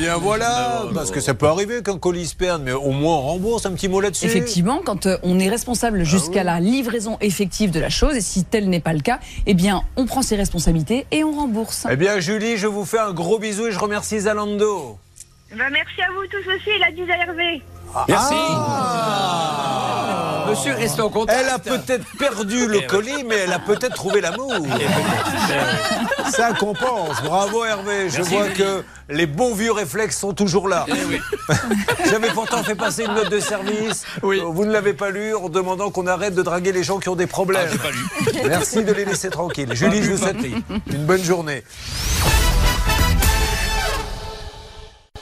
bien 0.00 0.16
voilà, 0.16 0.84
parce 0.94 1.10
que 1.10 1.20
ça 1.20 1.34
peut 1.34 1.46
arriver 1.46 1.82
qu'un 1.82 1.98
colis 1.98 2.28
se 2.28 2.34
perde, 2.34 2.62
mais 2.62 2.72
au 2.72 2.90
moins 2.90 3.16
on 3.16 3.20
rembourse 3.20 3.66
un 3.66 3.72
petit 3.72 3.88
mot 3.88 4.00
là-dessus. 4.00 4.24
Effectivement, 4.24 4.80
quand 4.84 5.04
euh, 5.06 5.18
on 5.22 5.38
est 5.38 5.50
responsable 5.50 6.04
jusqu'à 6.04 6.42
la 6.42 6.58
livraison 6.58 7.18
effective 7.20 7.70
de 7.70 7.80
la 7.80 7.90
chose, 7.90 8.16
et 8.16 8.22
si 8.22 8.44
tel 8.44 8.70
n'est 8.70 8.80
pas 8.80 8.94
le 8.94 9.00
cas, 9.00 9.20
eh 9.46 9.54
bien, 9.54 9.82
on 9.96 10.06
prend 10.06 10.22
ses 10.22 10.36
responsabilités 10.36 11.04
et 11.10 11.22
on 11.22 11.32
rembourse. 11.32 11.86
Eh 11.90 11.96
bien, 11.96 12.18
Julie, 12.18 12.56
je 12.56 12.66
vous 12.66 12.86
fais 12.86 12.98
un 12.98 13.12
gros 13.12 13.38
bisou 13.38 13.66
et 13.66 13.72
je 13.72 13.78
remercie 13.78 14.20
Zalando. 14.20 14.96
Bah, 15.56 15.64
merci 15.70 16.00
à 16.00 16.10
vous 16.12 16.26
tous 16.30 16.48
aussi, 16.50 16.78
la 16.78 16.90
disait 16.92 17.12
Hervé. 17.12 17.60
Merci. 18.08 18.34
Ah. 18.36 20.46
Monsieur, 20.48 20.72
restez 20.74 21.02
en 21.02 21.10
contact. 21.10 21.38
Elle 21.40 21.50
a 21.50 21.58
peut-être 21.58 22.06
perdu 22.18 22.66
le 22.66 22.80
colis, 22.80 23.24
mais 23.24 23.36
elle 23.36 23.52
a 23.52 23.58
peut-être 23.58 23.94
trouvé 23.94 24.20
l'amour. 24.20 24.52
Ça 26.30 26.52
compense. 26.54 27.22
Bravo 27.22 27.64
Hervé. 27.64 28.08
Je 28.08 28.16
Merci, 28.18 28.32
vois 28.34 28.44
Julie. 28.44 28.56
que 28.56 28.84
les 29.08 29.26
bons 29.26 29.54
vieux 29.54 29.72
réflexes 29.72 30.18
sont 30.18 30.32
toujours 30.32 30.68
là. 30.68 30.86
Eh 30.88 30.92
oui. 31.08 31.20
J'avais 32.10 32.28
pourtant 32.30 32.62
fait 32.62 32.74
passer 32.74 33.04
une 33.04 33.14
note 33.14 33.30
de 33.30 33.40
service. 33.40 34.04
Oui. 34.22 34.40
Vous 34.44 34.64
ne 34.64 34.72
l'avez 34.72 34.92
pas 34.92 35.10
lu 35.10 35.34
en 35.34 35.48
demandant 35.48 35.90
qu'on 35.90 36.06
arrête 36.06 36.34
de 36.34 36.42
draguer 36.42 36.72
les 36.72 36.82
gens 36.84 36.98
qui 36.98 37.08
ont 37.08 37.16
des 37.16 37.26
problèmes. 37.26 37.66
Ah, 37.66 37.72
j'ai 37.72 37.78
pas 37.78 37.90
lu. 37.90 38.48
Merci 38.48 38.84
de 38.84 38.92
les 38.92 39.04
laisser 39.04 39.30
tranquilles. 39.30 39.74
Julie, 39.74 40.02
je 40.02 40.12
vous 40.12 40.18
souhaite 40.18 40.36
une 40.42 41.04
bonne 41.06 41.22
journée. 41.22 41.64